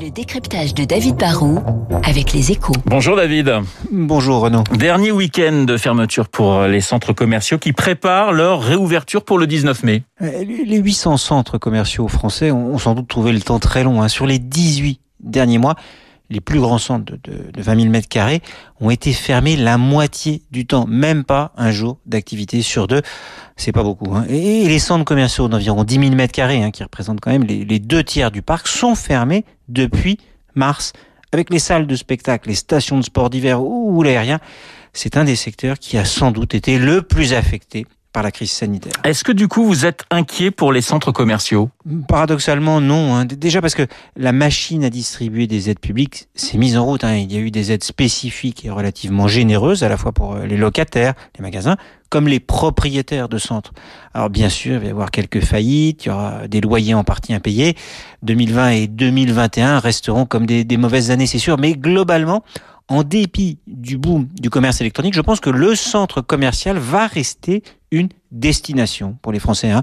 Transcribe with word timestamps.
Le 0.00 0.10
décryptage 0.10 0.72
de 0.74 0.84
David 0.84 1.16
Barrault 1.16 1.58
avec 2.04 2.32
les 2.32 2.52
échos. 2.52 2.74
Bonjour 2.86 3.16
David. 3.16 3.50
Bonjour 3.90 4.40
Renaud. 4.40 4.62
Dernier 4.78 5.10
week-end 5.10 5.64
de 5.64 5.76
fermeture 5.76 6.28
pour 6.28 6.62
les 6.62 6.80
centres 6.80 7.12
commerciaux 7.12 7.58
qui 7.58 7.72
préparent 7.72 8.32
leur 8.32 8.62
réouverture 8.62 9.24
pour 9.24 9.38
le 9.38 9.46
19 9.46 9.82
mai. 9.82 10.04
Euh, 10.22 10.44
Les 10.44 10.78
800 10.78 11.16
centres 11.16 11.58
commerciaux 11.58 12.08
français 12.08 12.50
ont 12.50 12.78
sans 12.78 12.94
doute 12.94 13.08
trouvé 13.08 13.32
le 13.32 13.40
temps 13.40 13.58
très 13.58 13.82
long. 13.84 14.00
hein. 14.02 14.08
Sur 14.08 14.26
les 14.26 14.38
18 14.38 15.00
derniers 15.20 15.58
mois, 15.58 15.74
les 16.32 16.40
plus 16.40 16.58
grands 16.60 16.78
centres 16.78 17.04
de, 17.04 17.18
de, 17.22 17.50
de 17.52 17.62
20 17.62 17.80
000 17.80 17.90
mètres 17.90 18.08
carrés 18.08 18.40
ont 18.80 18.90
été 18.90 19.12
fermés 19.12 19.56
la 19.56 19.78
moitié 19.78 20.42
du 20.50 20.66
temps, 20.66 20.86
même 20.86 21.24
pas 21.24 21.52
un 21.56 21.70
jour 21.70 21.98
d'activité 22.06 22.62
sur 22.62 22.88
deux. 22.88 23.02
C'est 23.56 23.72
pas 23.72 23.82
beaucoup. 23.82 24.14
hein. 24.14 24.24
Et 24.28 24.66
les 24.66 24.78
centres 24.78 25.04
commerciaux 25.04 25.48
d'environ 25.48 25.84
10 25.84 25.94
000 25.94 26.14
mètres 26.14 26.32
carrés, 26.32 26.62
hein, 26.62 26.70
qui 26.70 26.82
représentent 26.82 27.20
quand 27.20 27.30
même 27.30 27.44
les, 27.44 27.78
deux 27.78 28.02
tiers 28.02 28.30
du 28.30 28.42
parc, 28.42 28.66
sont 28.66 28.94
fermés 28.94 29.44
depuis 29.68 30.18
mars. 30.54 30.92
Avec 31.32 31.50
les 31.50 31.58
salles 31.58 31.86
de 31.86 31.96
spectacle, 31.96 32.48
les 32.48 32.54
stations 32.54 32.98
de 32.98 33.04
sport 33.04 33.30
d'hiver 33.30 33.62
ou 33.62 34.02
l'aérien, 34.02 34.40
c'est 34.92 35.16
un 35.16 35.24
des 35.24 35.36
secteurs 35.36 35.78
qui 35.78 35.96
a 35.96 36.04
sans 36.04 36.30
doute 36.30 36.54
été 36.54 36.78
le 36.78 37.02
plus 37.02 37.32
affecté 37.32 37.86
par 38.12 38.22
la 38.22 38.30
crise 38.30 38.50
sanitaire. 38.50 38.92
Est-ce 39.04 39.24
que 39.24 39.32
du 39.32 39.48
coup 39.48 39.64
vous 39.64 39.86
êtes 39.86 40.04
inquiet 40.10 40.50
pour 40.50 40.72
les 40.72 40.82
centres 40.82 41.12
commerciaux? 41.12 41.70
Paradoxalement, 42.08 42.80
non. 42.80 43.14
hein. 43.14 43.24
Déjà 43.24 43.60
parce 43.60 43.74
que 43.74 43.86
la 44.16 44.32
machine 44.32 44.84
à 44.84 44.90
distribuer 44.90 45.46
des 45.46 45.70
aides 45.70 45.78
publiques 45.80 46.28
s'est 46.34 46.58
mise 46.58 46.76
en 46.76 46.84
route. 46.84 47.04
hein. 47.04 47.16
Il 47.16 47.32
y 47.32 47.36
a 47.36 47.40
eu 47.40 47.50
des 47.50 47.72
aides 47.72 47.84
spécifiques 47.84 48.64
et 48.64 48.70
relativement 48.70 49.28
généreuses, 49.28 49.82
à 49.82 49.88
la 49.88 49.96
fois 49.96 50.12
pour 50.12 50.34
euh, 50.34 50.44
les 50.46 50.56
locataires, 50.56 51.14
les 51.38 51.42
magasins, 51.42 51.76
comme 52.10 52.28
les 52.28 52.40
propriétaires 52.40 53.28
de 53.30 53.38
centres. 53.38 53.72
Alors 54.12 54.28
bien 54.28 54.50
sûr, 54.50 54.74
il 54.74 54.80
va 54.80 54.86
y 54.86 54.90
avoir 54.90 55.10
quelques 55.10 55.40
faillites, 55.40 56.04
il 56.04 56.08
y 56.08 56.10
aura 56.10 56.46
des 56.48 56.60
loyers 56.60 56.92
en 56.94 57.04
partie 57.04 57.32
impayés. 57.32 57.76
2020 58.22 58.68
et 58.70 58.86
2021 58.88 59.78
resteront 59.78 60.26
comme 60.26 60.44
des, 60.44 60.64
des 60.64 60.76
mauvaises 60.76 61.10
années, 61.10 61.26
c'est 61.26 61.38
sûr. 61.38 61.56
Mais 61.58 61.72
globalement, 61.72 62.44
en 62.88 63.02
dépit 63.02 63.58
du 63.66 63.96
boom 63.98 64.28
du 64.40 64.50
commerce 64.50 64.80
électronique, 64.80 65.14
je 65.14 65.20
pense 65.20 65.40
que 65.40 65.50
le 65.50 65.74
centre 65.74 66.20
commercial 66.20 66.76
va 66.78 67.06
rester 67.06 67.62
une 67.90 68.08
destination 68.30 69.16
pour 69.22 69.32
les 69.32 69.38
Français. 69.38 69.70
hein. 69.70 69.82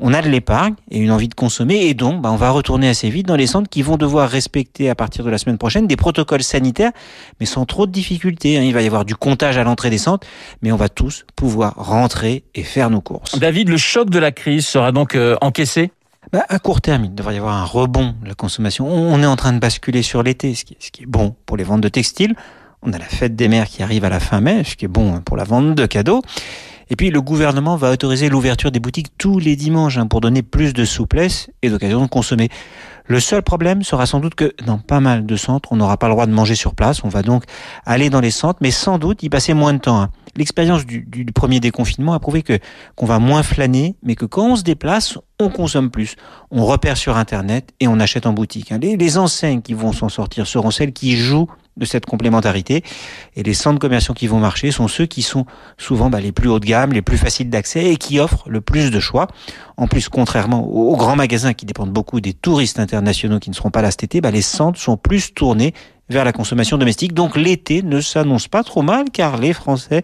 On 0.00 0.12
a 0.12 0.20
de 0.22 0.28
l'épargne 0.28 0.74
et 0.90 0.98
une 0.98 1.12
envie 1.12 1.28
de 1.28 1.34
consommer 1.34 1.86
et 1.86 1.94
donc 1.94 2.20
bah, 2.20 2.32
on 2.32 2.36
va 2.36 2.50
retourner 2.50 2.88
assez 2.88 3.08
vite 3.10 3.26
dans 3.26 3.36
les 3.36 3.46
centres 3.46 3.70
qui 3.70 3.80
vont 3.82 3.96
devoir 3.96 4.28
respecter 4.28 4.90
à 4.90 4.96
partir 4.96 5.24
de 5.24 5.30
la 5.30 5.38
semaine 5.38 5.56
prochaine 5.56 5.86
des 5.86 5.94
protocoles 5.96 6.42
sanitaires, 6.42 6.90
mais 7.38 7.46
sans 7.46 7.64
trop 7.64 7.86
de 7.86 7.92
difficultés. 7.92 8.58
hein. 8.58 8.62
Il 8.62 8.74
va 8.74 8.82
y 8.82 8.86
avoir 8.86 9.04
du 9.04 9.14
comptage 9.14 9.56
à 9.56 9.62
l'entrée 9.62 9.90
des 9.90 9.98
centres, 9.98 10.26
mais 10.62 10.72
on 10.72 10.76
va 10.76 10.88
tous 10.88 11.24
pouvoir 11.36 11.74
rentrer 11.76 12.42
et 12.56 12.64
faire 12.64 12.90
nos 12.90 13.00
courses. 13.00 13.38
David, 13.38 13.68
le 13.68 13.76
choc 13.76 14.10
de 14.10 14.18
la 14.18 14.32
crise 14.32 14.66
sera 14.66 14.90
donc 14.90 15.14
euh, 15.14 15.36
encaissé? 15.40 15.92
À 16.48 16.58
court 16.58 16.80
terme, 16.80 17.04
il 17.04 17.14
devrait 17.14 17.34
y 17.34 17.38
avoir 17.38 17.54
un 17.54 17.64
rebond 17.64 18.14
de 18.22 18.28
la 18.28 18.34
consommation. 18.34 18.86
On 18.86 19.22
est 19.22 19.26
en 19.26 19.36
train 19.36 19.52
de 19.52 19.58
basculer 19.58 20.02
sur 20.02 20.22
l'été, 20.22 20.54
ce 20.54 20.64
qui, 20.64 20.76
ce 20.80 20.90
qui 20.90 21.02
est 21.02 21.06
bon 21.06 21.34
pour 21.46 21.56
les 21.56 21.64
ventes 21.64 21.80
de 21.80 21.88
textiles. 21.88 22.34
On 22.82 22.92
a 22.92 22.98
la 22.98 23.04
fête 23.04 23.34
des 23.34 23.48
mères 23.48 23.66
qui 23.66 23.82
arrive 23.82 24.04
à 24.04 24.10
la 24.10 24.20
fin 24.20 24.40
mai, 24.40 24.62
ce 24.64 24.76
qui 24.76 24.84
est 24.84 24.88
bon 24.88 25.20
pour 25.20 25.36
la 25.36 25.44
vente 25.44 25.74
de 25.74 25.86
cadeaux. 25.86 26.22
Et 26.90 26.96
puis 26.96 27.10
le 27.10 27.20
gouvernement 27.22 27.76
va 27.76 27.90
autoriser 27.92 28.28
l'ouverture 28.28 28.70
des 28.70 28.80
boutiques 28.80 29.16
tous 29.18 29.38
les 29.38 29.56
dimanches 29.56 29.96
hein, 29.98 30.06
pour 30.06 30.20
donner 30.20 30.42
plus 30.42 30.72
de 30.74 30.84
souplesse 30.84 31.48
et 31.62 31.70
d'occasion 31.70 32.02
de 32.02 32.08
consommer. 32.08 32.48
Le 33.06 33.20
seul 33.20 33.42
problème 33.42 33.82
sera 33.82 34.06
sans 34.06 34.18
doute 34.20 34.34
que 34.34 34.54
dans 34.64 34.78
pas 34.78 35.00
mal 35.00 35.26
de 35.26 35.36
centres, 35.36 35.70
on 35.72 35.76
n'aura 35.76 35.98
pas 35.98 36.08
le 36.08 36.14
droit 36.14 36.26
de 36.26 36.32
manger 36.32 36.54
sur 36.54 36.74
place. 36.74 37.04
On 37.04 37.08
va 37.10 37.20
donc 37.22 37.44
aller 37.84 38.08
dans 38.08 38.20
les 38.20 38.30
centres, 38.30 38.60
mais 38.62 38.70
sans 38.70 38.98
doute 38.98 39.22
y 39.22 39.28
passer 39.28 39.52
moins 39.52 39.74
de 39.74 39.78
temps. 39.78 40.00
hein. 40.00 40.10
L'expérience 40.36 40.86
du, 40.86 41.02
du- 41.06 41.26
premier 41.26 41.60
déconfinement 41.60 42.14
a 42.14 42.18
prouvé 42.18 42.42
que 42.42 42.58
qu'on 42.96 43.06
va 43.06 43.18
moins 43.18 43.42
flâner, 43.42 43.94
mais 44.02 44.14
que 44.14 44.24
quand 44.24 44.46
on 44.52 44.56
se 44.56 44.62
déplace, 44.62 45.18
on 45.38 45.50
consomme 45.50 45.90
plus. 45.90 46.16
On 46.50 46.64
repère 46.64 46.96
sur 46.96 47.16
Internet 47.18 47.70
et 47.78 47.88
on 47.88 48.00
achète 48.00 48.24
en 48.26 48.32
boutique. 48.32 48.72
hein. 48.72 48.78
Les, 48.80 48.96
les 48.96 49.18
enseignes 49.18 49.60
qui 49.60 49.74
vont 49.74 49.92
s'en 49.92 50.08
sortir 50.08 50.46
seront 50.46 50.70
celles 50.70 50.92
qui 50.94 51.14
jouent 51.16 51.48
de 51.76 51.84
cette 51.84 52.06
complémentarité. 52.06 52.82
Et 53.36 53.42
les 53.42 53.54
centres 53.54 53.78
commerciaux 53.78 54.14
qui 54.14 54.26
vont 54.26 54.38
marcher 54.38 54.70
sont 54.70 54.88
ceux 54.88 55.06
qui 55.06 55.22
sont 55.22 55.46
souvent 55.78 56.10
bah, 56.10 56.20
les 56.20 56.32
plus 56.32 56.48
haut 56.48 56.60
de 56.60 56.66
gamme, 56.66 56.92
les 56.92 57.02
plus 57.02 57.18
faciles 57.18 57.50
d'accès 57.50 57.86
et 57.86 57.96
qui 57.96 58.20
offrent 58.20 58.48
le 58.48 58.60
plus 58.60 58.90
de 58.90 59.00
choix. 59.00 59.28
En 59.76 59.86
plus, 59.86 60.08
contrairement 60.08 60.64
aux, 60.66 60.96
grands 60.96 61.16
magasins 61.16 61.52
qui 61.52 61.66
dépendent 61.66 61.92
beaucoup 61.92 62.20
des 62.20 62.32
touristes 62.32 62.78
internationaux 62.78 63.40
qui 63.40 63.50
ne 63.50 63.54
seront 63.54 63.70
pas 63.70 63.82
là 63.82 63.90
cet 63.90 64.04
été, 64.04 64.20
bah, 64.20 64.30
les 64.30 64.42
centres 64.42 64.80
sont 64.80 64.96
plus 64.96 65.34
tournés 65.34 65.74
vers 66.08 66.24
la 66.24 66.32
consommation 66.32 66.78
domestique. 66.78 67.14
Donc 67.14 67.36
l'été 67.36 67.82
ne 67.82 68.00
s'annonce 68.00 68.48
pas 68.48 68.62
trop 68.62 68.82
mal 68.82 69.06
car 69.12 69.38
les 69.38 69.52
Français 69.52 70.02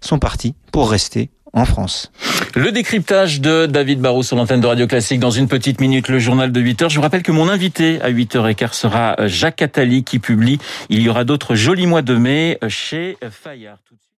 sont 0.00 0.18
partis 0.18 0.54
pour 0.72 0.90
rester 0.90 1.30
en 1.52 1.64
France. 1.64 2.10
Le 2.54 2.72
décryptage 2.72 3.40
de 3.40 3.66
David 3.66 4.00
Barrault 4.00 4.22
sur 4.22 4.36
l'antenne 4.36 4.60
de 4.60 4.66
Radio 4.66 4.86
Classique 4.86 5.20
dans 5.20 5.30
une 5.30 5.48
petite 5.48 5.80
minute, 5.80 6.08
le 6.08 6.18
journal 6.18 6.52
de 6.52 6.60
8 6.60 6.82
heures. 6.82 6.90
Je 6.90 6.96
vous 6.96 7.02
rappelle 7.02 7.22
que 7.22 7.32
mon 7.32 7.48
invité 7.48 8.00
à 8.02 8.10
8h15 8.10 8.72
sera 8.72 9.16
euh, 9.18 9.28
Jacques 9.28 9.62
Attali 9.62 10.04
qui 10.04 10.18
publie 10.18 10.58
Il 10.88 11.00
y 11.02 11.08
aura 11.08 11.24
d'autres 11.24 11.54
jolis 11.54 11.86
mois 11.86 12.02
de 12.02 12.14
mai 12.14 12.58
euh, 12.62 12.68
chez 12.68 13.16
Fayard. 13.30 13.76
De 13.76 13.86
suite. 13.86 14.00